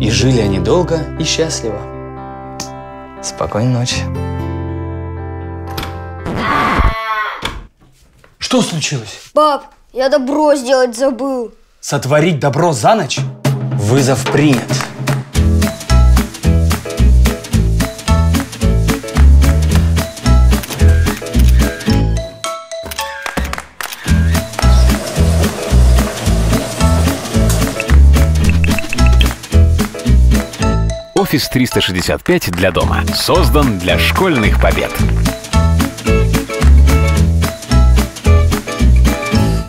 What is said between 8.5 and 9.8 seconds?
случилось? Пап,